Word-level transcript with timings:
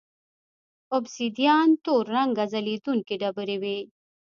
اوبسیدیان 0.95 1.69
تور 1.83 2.03
رنګه 2.15 2.45
ځلېدونکې 2.51 3.15
ډبرې 3.21 3.57
وې 3.61 3.77